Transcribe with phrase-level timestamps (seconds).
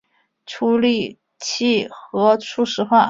[0.47, 2.99] 处理器核初始化